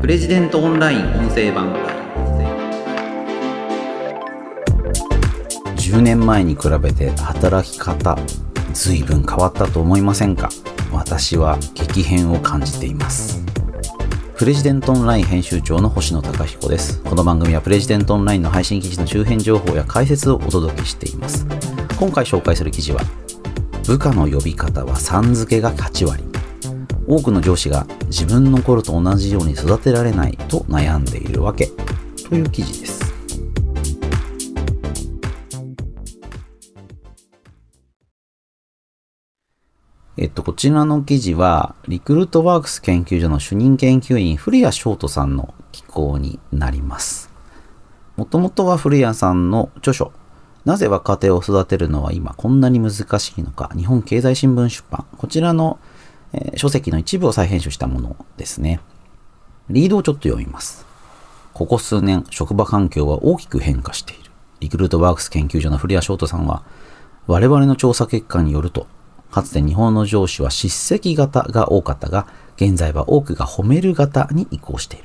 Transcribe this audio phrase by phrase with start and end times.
[0.00, 1.74] プレジデントオンライン音声版。
[5.76, 8.16] 10年前に比べて働き方
[8.72, 10.48] 随分変わったと思いませんか？
[10.90, 13.44] 私は激変を感じています。
[14.36, 17.02] プレジデントオンライン編集長の星野貴彦です。
[17.02, 21.46] この番組はプレジデントオンラインの配信記事の周辺情報や解説をお届けしています。
[21.98, 23.02] 今回紹介する記事は
[23.86, 26.29] 部下の呼び方はさん付けが8割。
[27.10, 31.66] 多くの上司が自分の頃と同じように育てられないと悩んでいるわけ。
[32.28, 33.12] という記事です。
[40.16, 47.28] えっと、こちらの記事は、リクルートワークス研究所の主任研究員、古谷翔人さんの寄稿になります。
[48.16, 50.12] もともとは古谷さんの著書、
[50.64, 55.80] なぜ若手を育てるのは今こんなに難しいのか、日本経済新聞出版、こちらの、
[56.32, 58.80] えー、書籍の一部を再編集したものですね。
[59.68, 60.86] リードをちょっと読みます。
[61.52, 64.30] ここ数年、職場環境は大きく変化している。
[64.60, 66.62] リクルートワークス研究所の古谷翔人さんは、
[67.26, 68.86] 我々の調査結果によると、
[69.30, 75.04] かつて日本の上司は叱責型が多かったが、現在は多くが褒める型に移行している。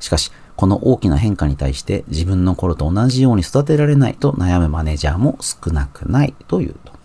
[0.00, 6.95] しかし、この大きな変化に対して自分の頃と同じように育てられないと悩むマネージャーも少なくないというと。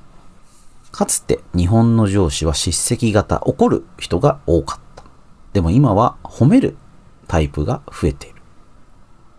[0.91, 5.03] かつて日本の上司は叱責型、怒る人が多かった。
[5.53, 6.75] でも今は褒める
[7.27, 8.41] タイプが増えている。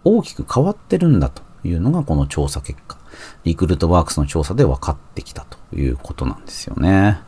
[0.05, 2.99] 大きく変わってるんだというのがこの調査結果。
[3.45, 7.21] リクルートワークスの調査で分かってきたということなんですよね。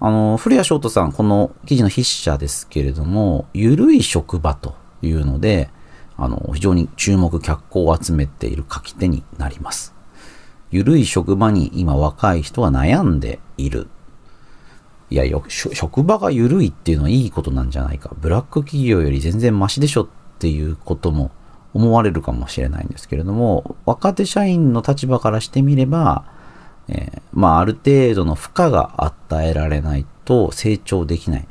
[0.00, 5.70] あの、古谷翔太さん、この記事の筆者ですけれども、ゆるい職場というので、
[6.16, 9.94] あの、非常に注目、脚光を集めている書き手になります。
[10.70, 13.88] ゆるい職場に今若い人は悩んでいる。
[15.10, 18.10] いや、よ、職場がゆるいっていうのはいいことなんじゃないか。
[18.20, 21.32] ブラック企業より全然マシでしょっていうことも
[21.74, 26.24] 思われるかもしれないんですけれども、若手社員の立場からしてみれば、
[26.88, 31.48] えー、まあ、ある程度の負荷が与えられないと成長できない。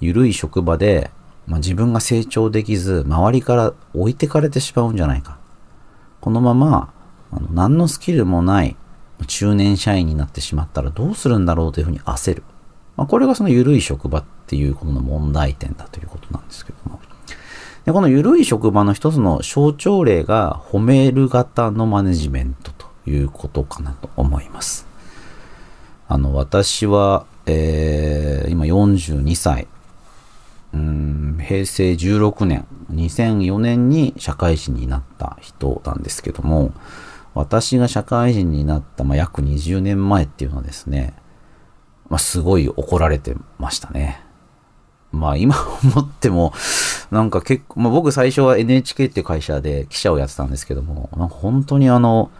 [0.00, 1.10] ゆるい職場で、
[1.46, 5.38] まあ、自分が成長できず、周りから置いてかれてしまうんじゃないか。
[6.20, 6.92] このまま、
[7.32, 8.76] あの何のスキルもない
[9.26, 12.42] 中年社員になってしまったらどうするんだろうというふうに焦る。
[12.96, 17.00] まあ、これがそのゆるい職場っていうことの問題点だということなんですけども。
[17.84, 24.86] でこの緩い職場の一つの象徴例が褒める型のマネジメントということかなと思います。
[26.08, 29.66] あの、私は、えー、今42歳。
[30.72, 36.72] うん、平成16年、2004年に社会人になった人なんですけども、
[37.34, 41.14] 私が社会人になった、まあ、約20年前っていうのはですね、
[42.08, 44.24] まあ、すごい怒られてましたね。
[45.12, 46.52] まあ今思っても、
[47.10, 52.30] なんか結構、まあ僕最初は NHK っていう会社で記者をやってたんですけども、なんか本当にあの、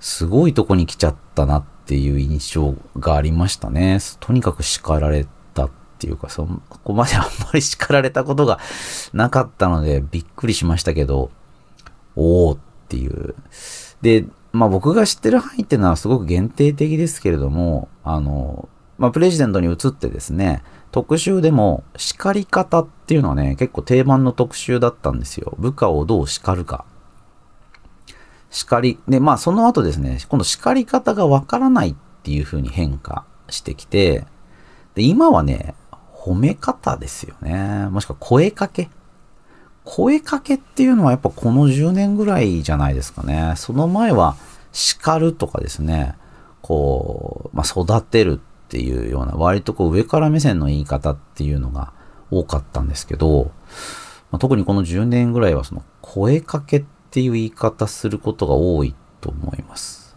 [0.00, 3.98] すごいとこに来ちゃったなっていう印象がありましたね。
[4.20, 6.48] とにかく叱られたっていうか、そ
[6.84, 8.58] こまであんまり叱られたことが
[9.12, 11.30] なかったのでびっくりしましたけど、
[12.16, 13.34] おーっていう。
[14.02, 25.54] で、まあ僕が知ってる範囲っていうのはすごく限定的ですけれども、あの、まあプレジデントに移ってですね、特集でも叱り方っていうのはね、結構定番の特集だったんですよ。
[25.58, 26.84] 部下をどう叱るか。
[28.50, 34.26] 叱り、で、まあその後ですね、今度叱り方がわからないっていう風に変化してきて、
[34.94, 35.74] で、今はね、
[36.14, 37.88] 褒め方ですよね。
[37.90, 38.90] もしくは声かけ。
[39.90, 43.54] 声かけっていうのはやっぱこの10年ぐらいじゃないですかね。
[43.56, 44.36] その前は
[44.70, 46.14] 叱るとかですね、
[46.60, 51.94] こう、まあ、育てるっていうような、割とこう上から目線の言い方っていうのが
[52.30, 53.50] 多かったんですけど、
[54.30, 60.16] まあ、特にこの10年ぐらいはその声かけっていう言い方することが多いと思います。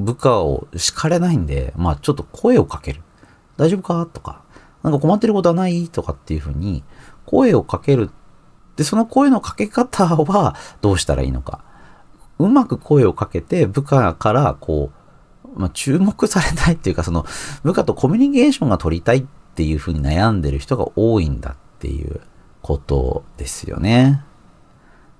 [0.00, 3.02] 部下を叱れないんで、まあちょっと声をかける。
[3.56, 4.04] 大丈夫か？
[4.12, 4.42] とか、
[4.82, 5.88] なんか困ってることはない？
[5.88, 6.82] とかっていうふうに
[7.24, 8.10] 声をかける。
[8.76, 11.62] で、その声のかけ方はどうしたらいいのか。
[12.38, 15.04] うまく声をかけて部下からこう
[15.56, 17.24] まあ、注目されたいっていうか、その
[17.62, 19.24] 部下とコミュニケーションが取りたいっ
[19.54, 22.20] ていうふうに悩んでる人が多いんだっていう
[22.62, 24.24] ことですよね。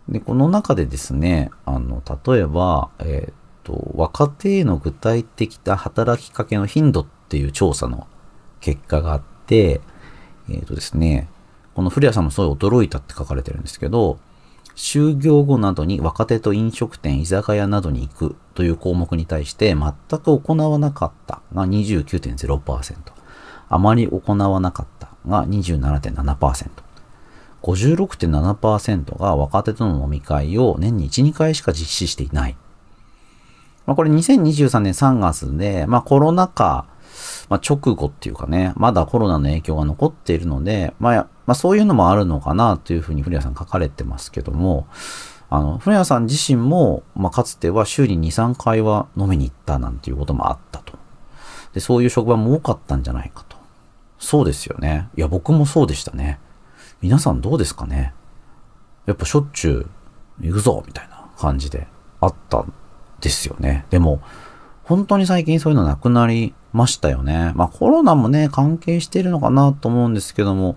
[0.08, 8.06] で、この中でですね、あの、例えば、えっ、ー、と、若手への具体的な働きかけの頻度っていう調査の
[8.60, 9.80] 結果があって、
[10.48, 11.28] えっ、ー、とですね、
[11.74, 14.18] この古谷さんもすごい驚いたって書かれてるんですけど、
[14.76, 22.94] 就業後などに若手と飲食店、居酒屋などに行くという項目に対して全く行わなかったが29.0%。
[23.68, 26.70] あまり行わなかったが27.7%。
[27.62, 32.56] 56.7%が若手との飲み会を年に1、2回しか実施していない。
[33.86, 36.86] まあ、これ2023年3月で、まあ、コロナ禍、
[37.48, 44.86] まあ、直後っていうかね、まだコロナの影響が残っているので、まあ、まあ、そういうのもあるのかなというふうに古谷さん書かれてますけども、
[45.50, 50.98] あの、古谷さん自身も、まあ、かつては週に2、3回は飲みに行ったなんていうこともあったと。
[51.72, 53.56] で、そういう職場も多かったんじゃないかと。
[54.18, 55.08] そうですよね。
[55.16, 56.38] いや、僕もそうでしたね。
[57.00, 58.14] 皆さんどうですかね
[59.04, 59.86] やっぱしょっちゅ
[60.40, 61.86] う行くぞみたいな感じで
[62.20, 62.72] あったん
[63.20, 63.84] ですよね。
[63.90, 64.22] でも、
[64.84, 67.52] 本当に最近そういうのなくなりましたよね。
[67.54, 70.76] まあコロナもね、関係してるのかなと思うんですけども、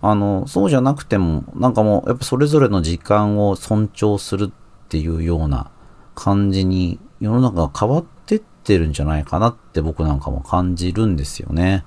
[0.00, 5.70] あの、そうじゃなくても、なんかもう、やっぱそれぞれの時間を尊重するっていうような
[6.14, 11.84] 感じに世の中が変わってってるんじゃないかなって僕なんかも感じるんですよね。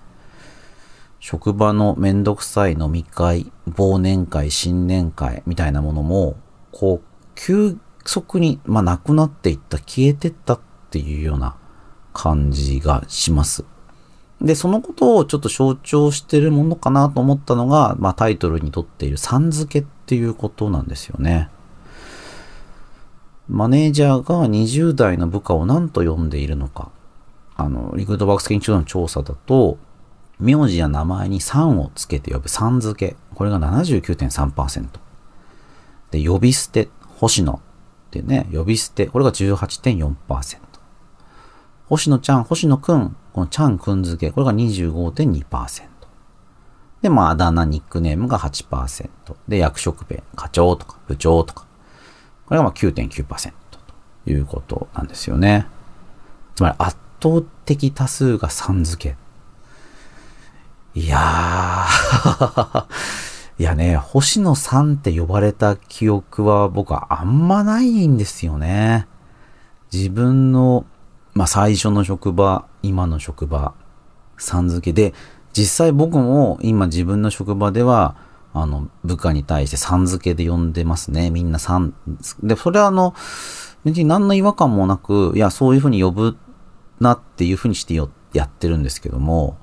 [1.20, 6.38] 職場のめんどくさい飲み会、忘年会、新年会みたいなものも、
[6.72, 10.60] こう、急速に、まあ、なくなっていった、消えてったっ
[10.90, 11.56] ていうような
[12.18, 13.64] 感じがします。
[14.42, 21.50] で、そのことをちょっと象徴してるものかなと思ったのが、まあ、タイトルにとっているさん付けっていうことなんですよね。
[23.48, 26.92] マネージャーが20代の部下を何と呼んでいるのか。
[27.56, 29.78] あの、リクルートバックス研究所の調査だと、
[30.40, 33.16] 名字や名前に3をつけて呼ぶさん付け。
[33.36, 34.88] これが79.3%。
[36.12, 37.60] で、呼び捨て、星野っ
[38.12, 39.06] てね、呼び捨て。
[39.08, 40.67] これが18.4%。
[41.90, 44.32] 星野ちゃん、星野くん、このちゃんくん付け。
[44.32, 45.88] これが25.2%。
[47.02, 49.10] で、まあ、あだ名、ニックネームが8%。
[49.48, 51.66] で、役職名、課長とか部長とか。
[52.46, 53.52] これがまあ9.9%
[54.26, 55.68] ということなんですよね。
[56.56, 61.00] つまり圧倒的多数がさん付け。
[61.00, 62.86] いやー
[63.60, 69.08] いやね、星野さんって呼ばれた記憶は僕はあんまないんですよね。
[69.92, 70.86] 自分の、
[71.38, 73.76] まあ、最初の職場、今の職場、
[74.40, 75.14] さん付けで、
[75.54, 78.16] 実際僕も今自分の職場では、
[78.54, 81.30] あの、部下に対してさん付けで呼んでますね。
[81.30, 81.94] みんなさん。
[82.42, 83.14] で、それはあの、
[83.86, 86.38] 別に何の違和感もなく、いや、そういうふうに呼ぶ
[87.00, 89.58] なっていうふうにしてよやってるんですけども、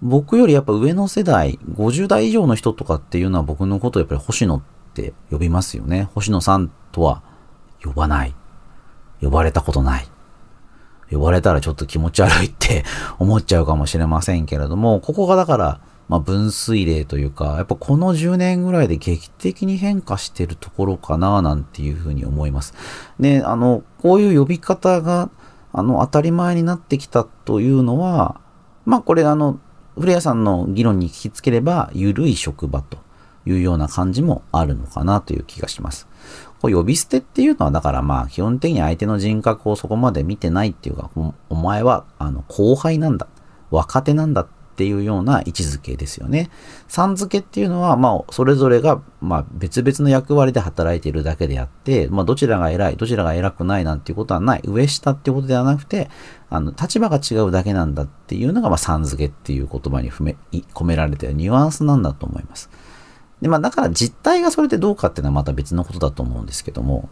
[0.00, 4.62] 僕よりやっぱ上の世代、50代以上の人とかっていうのは僕のことをやっぱり星野っ
[4.94, 6.08] て呼びますよね。
[6.14, 7.22] 星野さんとは
[7.84, 8.34] 呼ばない。
[9.20, 10.11] 呼ばれたことない。
[11.12, 12.84] 呼ばれたらちょっと気持ち悪いって
[13.18, 22.74] 思っちゃうかもしれませんけれども、ここがだから、まあ、分水嶺というか、やっぱこの10年ぐらいで劇的に変化してるところかな、なんていうふうに思います。
[23.20, 25.30] で、あの、こういう呼び方が、
[25.72, 28.40] あの、当たり前になってきたというのは、
[28.84, 29.58] まあ、これあの、
[29.94, 32.98] 古谷さんの議論に聞きつければ、緩い職場と
[33.46, 36.08] いうような感じもあるのかなという気がします。
[36.62, 41.10] こう呼び捨てっていうのは、だからまあ、基本的に相手の人格をそこまで見てないっていうか、
[41.50, 43.26] お前は、あの、後輩なんだ。
[43.72, 46.50] 若手なんだっていうような位置づけですよね。
[46.86, 54.60] さん付けっていうのは、まあ、それぞれが、まあ、別々の役割で働いているだけであって、まあ、どちらが偉い、どちらが偉くないなんていうことはない。
[54.62, 56.10] 上下っていうことではなくて、
[56.48, 62.70] あの、立場が違うだけなんだっていうのが、まあ、さん付けっていう言葉に込められているニュアンスなんだと思います。
[63.42, 67.10] で、まあ、だから実態がそれでどうかっていうのはまた別のことだと思うんですけども、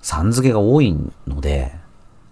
[0.00, 1.74] さん付けが多いので、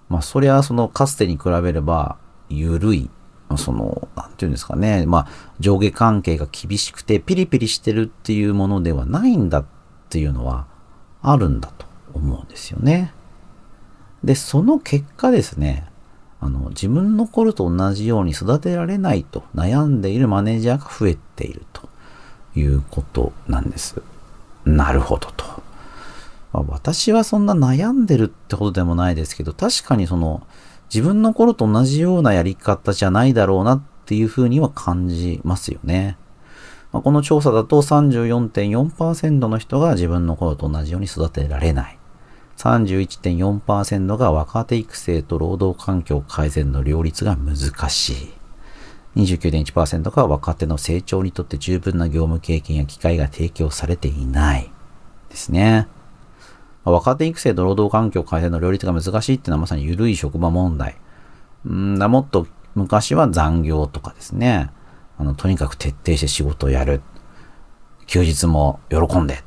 [0.09, 2.17] まあ、そりゃ、その、かつてに比べれば、
[2.49, 3.11] 緩い
[3.57, 5.29] その、なんていうんですかね、まあ、
[5.59, 9.65] 上下関係が厳しくて、ピリピリしてるっていうものではないんだっ
[10.09, 10.67] ていうのは、
[11.23, 13.13] あるんだと思うんですよね。
[14.25, 15.89] で、その結果ですね、
[16.41, 21.89] あの、自分の頃と同じように育てられないと悩んでいるマネージャーが増えていると
[22.55, 24.03] いうことなんです。
[24.65, 25.45] なるほどと。
[26.53, 30.47] まあ、私はそんな悩んでるってほどでもないですけど、確かにその、
[30.93, 36.19] 自分の頃と同じようなやり方じゃないだろうなっていうふうには感じますよね。
[36.93, 41.99] まあ、この調査だと34.4%の人が自分の頃と同じように育てられない。
[42.59, 47.57] 31.4%が若手育成と労働環境改善の両立が難
[47.89, 48.42] しい。
[49.17, 54.71] 29.1%が若手の成長にとって十分な業務経験や機会が提供されていない。
[55.29, 55.89] ですね。
[56.85, 60.97] 若手育成と労働環境改善の両立が難しいっていうのはまさに緩い職場問題。
[61.69, 64.71] んだもっと昔は残業とかですね。
[65.19, 67.03] あの、とにかく徹底して仕事をやる。
[68.07, 69.35] 休日も喜んで。
[69.35, 69.39] っ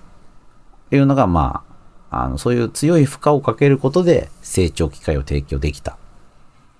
[0.90, 1.64] ていうのが、ま
[2.10, 5.98] あ、あの、そういう強い負荷をかけることで成長機会を提供できた。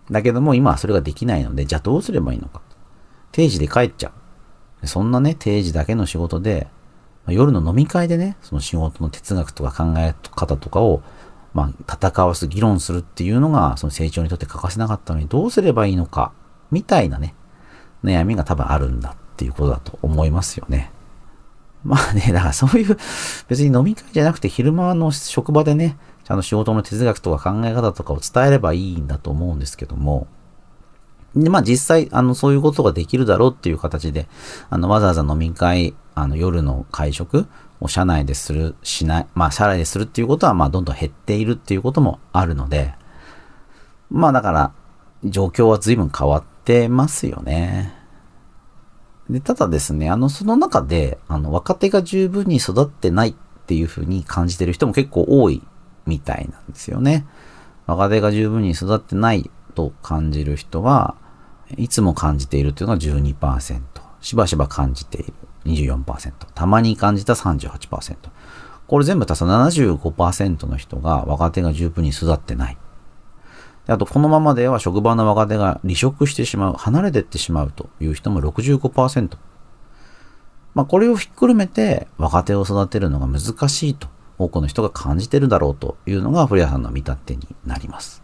[0.10, 2.62] だけども今はそれができないので、じゃあどうすればいいのか。
[3.36, 4.14] 定時で帰っちゃ
[4.82, 4.88] う。
[4.88, 6.70] そんなね、定時だけの仕事で、
[7.28, 11.04] 夜の飲み会でね、その仕事の哲学とか考え方とかを、
[11.54, 16.32] まあ、戦わす、議論するっていうのが、その成長にとって欠かせなかったのに、どうすればいいのか、
[16.72, 17.36] みたいなね、
[18.06, 20.94] 悩みが多分あるんだっていうことだと思いますよね。
[21.84, 22.98] まあね、だからそういう、
[23.50, 30.28] 別に飲み会じゃなくて昼間の職場でね、ちゃんと仕事の哲学とか考え方とかを伝えればいいんだと思うんですけども、
[31.36, 34.28] で、まあ実際、あの、そういうことができるだろうっていう形で、
[34.70, 37.48] あの、わざわざ飲み会、あの、夜の会食
[37.82, 42.94] を社内でする、しない、まあ、社内でするっていうことは、まあ、どんどん減っているっていうこともあるので、
[44.10, 44.72] まあ、だから、
[45.24, 47.94] 状況は随分変わってますよね。
[49.30, 55.64] で、ただですね、あの、その中で、あの、若手が十分に育ってないっていうふうに感じてる人も結構多い
[56.06, 57.26] みたいなんですよね。
[57.88, 61.16] 若手が十分に育ってないと感じる人は、
[61.78, 63.82] いつも感じているというのが12%、
[64.22, 65.34] しばしば感じている
[65.66, 68.16] 24%、たまに感じた38%。
[68.88, 72.78] これ全部足すと75%の人が若手が十分に育ってない。
[73.88, 79.38] あと、このままでは職場の若手が離職してしまう、離れていってしまうという人も65%。
[80.74, 84.08] まあ、これをひっくるめて若手を育てるのが難しいと
[84.38, 88.22] 多くの人が感じてるだろうというのが古谷さんの見立てになります。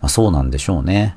[0.00, 1.16] まあ、そうなんでしょうね。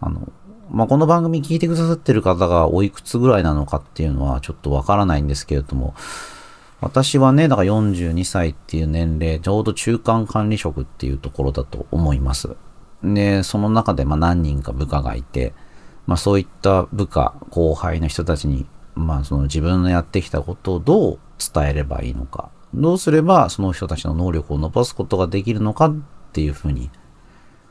[0.00, 0.28] あの、
[0.70, 5.94] まあ、この番組聞いてくださってる方がおいくつぐらいなのかっていうのはちょっとわからないんですけれども、
[6.80, 12.56] 私はね、だから42歳っていう年齢、ちょうど中間管理職っていうところだと思います。
[13.02, 15.52] で、その中でま何人か部下がいて、
[16.06, 25.96] まあそういった部下、後輩の人たちに、まあその自分のやってきたことをどう伝えればいいのか、どうすればその人たちの能力を伸ばすことができるのかっ
[26.32, 26.90] ていうふうに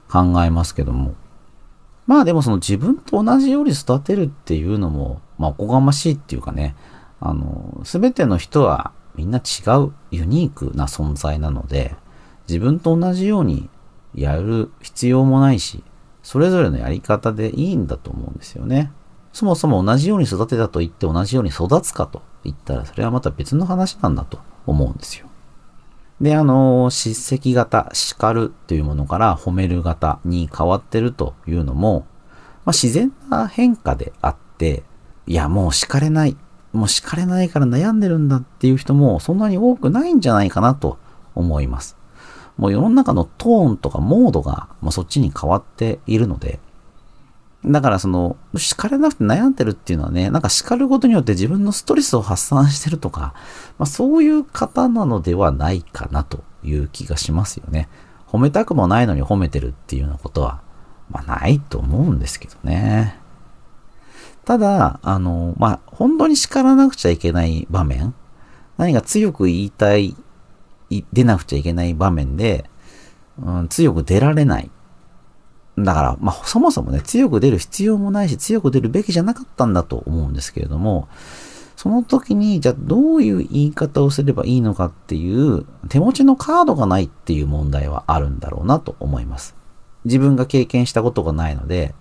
[0.09, 1.15] 考えますけども、
[2.05, 6.75] まあでもその自分と同じように育てるっていうのも、まあおこがましいっていうかね、
[7.19, 9.41] あの、すべての人はみんな違
[9.77, 11.95] うユニークな存在なので、
[12.47, 13.69] 自分と同じように
[14.13, 15.83] やる必要もないし、
[16.21, 18.91] それぞれのやり方でいいんだと思うんですよね。
[19.31, 25.27] そもそも同じように育てたと言って同じように育つかと言ったら、それはまた別の話なんだと思うんですよ。
[26.23, 32.07] で、あの、叱責型、叱るっていうものから褒める型に変わってるというのも、
[32.63, 34.83] まあ、自然な変化であって、
[35.27, 36.37] いや、もう叱れない。
[36.71, 40.97] もう叱れないから悩んでるんだっていう人もそんなに多くないんじゃないかなと
[41.35, 41.97] 思います。
[42.55, 46.61] もう世の中のトーンとかモードが、まあ、そっちに変わっているので、
[47.65, 53.33] だからその、叱れなくて悩んでるっていうのはね、なんか叱ることによって自分のストレスを発散してるとか、
[53.77, 57.87] まあそういう方なのではないかなという気がしますよね。
[58.27, 60.61] 褒めたくもないのに褒めてるっていうようなことは、
[61.09, 63.17] まあないと思うんですけどね。
[64.43, 68.13] ただ、あの、まあ本当に叱らなくちゃいけない場面、
[68.77, 70.17] 何か強く言いたい
[70.89, 72.69] 出なくちゃいけない場面で、
[73.41, 74.69] うん、強く出られない。
[75.77, 81.07] だから、まあ、そもそもね、強く出る必要もないし、強く出るべきじゃなかったんだと思うんですけれども、
[81.75, 89.55] その時に、じゃあどういう言い方をすればいいのかっていう、手持ちのカードがないっていう問題はあるんだろうなと思います。
[90.05, 91.95] 自分が経験したことがないので、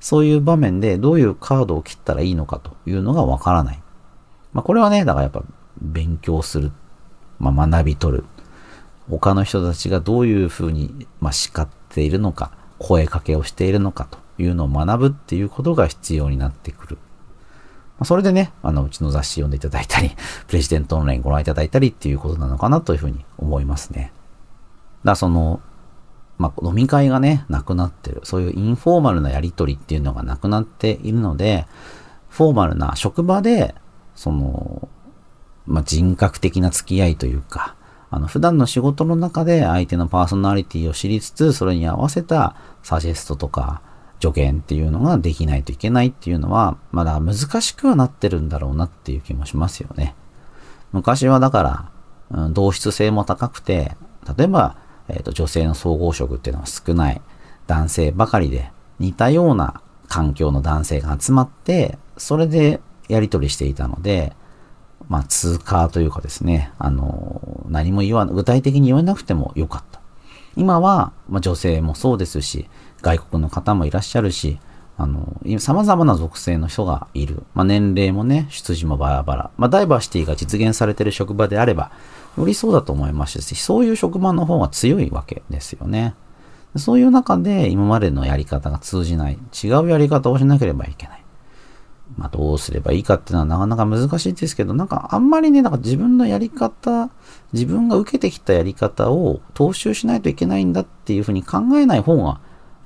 [0.00, 3.82] そういう場面でどういうカードを切ったらいいのかというのがわからない。
[4.52, 5.44] まあ、これはね、だからやっぱ
[5.80, 6.72] 勉強する。
[7.38, 8.24] まあ、学び取る。
[9.08, 16.98] 他の人たちがどういうふうに、まあ、叱っているのか、声かけをしているのかというのを学ぶっていうことが必要になってくる。
[17.98, 20.10] ま、それでね、あの、うちの雑誌読んでいただいたり、
[20.48, 24.12] プレジデントオンラインご覧いただいたりっていうことなのかなというふうに思いますね。
[25.04, 25.60] だその、
[26.38, 28.20] まあ、飲み会がね、なくなってる。
[28.24, 31.66] そういうインフォーマルなやりとりっていうのがなくなっているので、
[32.28, 33.76] フォーマルな職場で、
[34.16, 34.88] その、
[35.66, 37.76] まあ、人格的な付き合いというか、
[38.12, 43.80] あの、普段の仕事の中で相手のパーソナリティを知りつつ、それに合わせたサジェストとか
[44.20, 50.14] 助言っていうのができないといけないっていうのは、まだ難しくはなってるんだろうなっていう気もしますよね。
[50.92, 51.90] 昔はだか
[52.30, 53.96] ら、うん、同質性も高くて、
[54.36, 54.76] 例えば、
[55.08, 57.22] えーと、女性の総合職っていうのは少ない
[57.66, 64.34] 男性ばかりで、似たような環境の男性が集まって、それでやり取りしていたので、
[65.08, 70.00] まあ、通過というかですね、あの、何も言わ、具体的に言わなくてもよかった。
[70.56, 72.68] 今は、まあ、女性もそうですし、
[73.00, 74.58] 外国の方もいらっしゃるし、
[74.98, 77.42] あの、様々な属性の人がいる。
[77.54, 79.50] まあ、年齢もね、出自もバラバラ。
[79.56, 81.90] まあ、ダイバーシティが実現されている職場であれば、
[82.36, 86.14] よりそうだと思いますし、そういう職場の方が強いわけですよね。
[86.76, 91.21] そういう中で今までのやり方が通じない、違うやり方をしなければいけない。
[92.16, 97.10] まあ、どうすればいいかっていうのはなかなか難しいですけど、なんかあんまりね、なんか自分のやり方、
[97.52, 102.40] 自分が受けてきたやり方を踏襲しないといけないんだっていうふうに考えない方が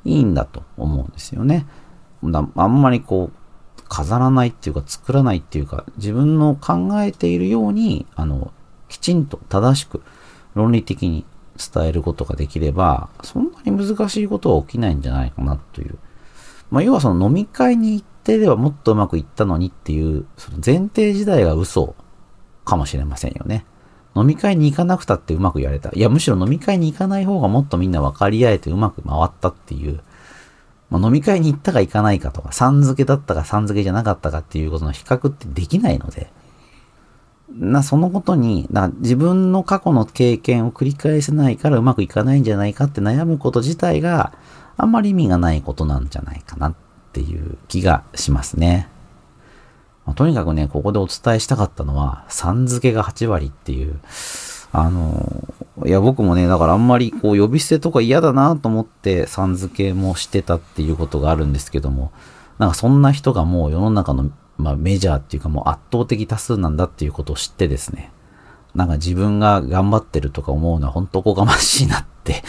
[0.04, 1.66] いいんだと思うんですよね。
[2.22, 8.52] あんまりこう、飾らないっていうか作らないっていうか、自分の考えているように、あの、
[8.88, 10.02] きちんと正しく
[10.54, 11.24] 論理的に
[11.56, 15.98] 伝えることができれば、そんなに難しいことは起きないんじゃないかなという。
[16.70, 21.94] まあ、要はその飲み会に行ってればもっとうまくいったのにっていう、その前提自体が嘘
[22.64, 23.64] かもしれませんよね。
[24.16, 25.90] 飲み会に行かなくたってうまくやれた。
[25.94, 30.00] いや、むしろ飲み会に行かない方がもっとみんな分かり合えてうまく回ったっていう。
[30.88, 36.30] まあ、飲み会に行ったか行かないかとか、さん付けだったかさん付けじゃなかったかっていうことの比較ってできないので、
[37.50, 44.32] な、そのことに、な自分の過去の経験を繰り返せないからうまくいかないんじゃないかって悩むこと自体が
[44.76, 46.74] あんまり意味がないことなんじゃないかなっ
[47.16, 48.88] ていう気がしますね。
[50.04, 53.98] まあ、とにかくね、ここでお伝えしたかったのは、さん付けが8割っていう、
[54.70, 55.48] あの、
[55.86, 62.12] いや僕もね、だからあんまりこう呼び捨てとか嫌だなと思ってさん付けもしてたっていうことがあるんですけども、
[62.58, 68.10] なんかそんな人がもう世の中のまあ、メジャーっていうかもう圧倒的多数なんだっていうことを知ってですね、
[68.74, 72.42] なんか自分が頑張ってるとか思うのは本当おこがましいなって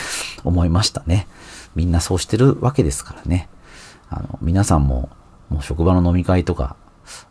[0.43, 1.27] 思いましたね。
[1.75, 3.50] みんなそうしてるわけですからね。
[4.09, 5.09] あの、皆さんも、
[5.49, 6.75] もう職場の飲み会とか、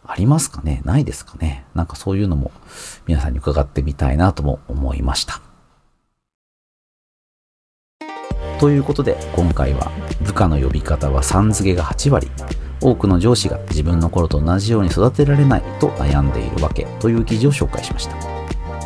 [0.06, 0.80] ありますかね？
[0.86, 1.66] ないですかね？
[1.74, 2.50] なんかそういうのも
[3.06, 5.42] 皆さんに伺ってみたいなとも思いました。
[8.58, 9.90] ということで今回は
[10.22, 12.30] 部下の呼び方はさん付けが8割
[12.80, 18.16] 多くの上司が自分の頃と同じように育てられないと悩んでいるわけという記事を紹介しました。